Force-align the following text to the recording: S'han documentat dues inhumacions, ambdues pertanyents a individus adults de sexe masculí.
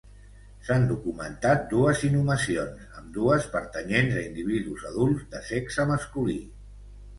S'han 0.69 0.85
documentat 0.91 1.67
dues 1.73 2.01
inhumacions, 2.07 2.81
ambdues 3.03 3.47
pertanyents 3.53 4.19
a 4.19 4.25
individus 4.31 4.89
adults 4.95 5.31
de 5.37 5.45
sexe 5.53 5.89
masculí. 5.95 6.43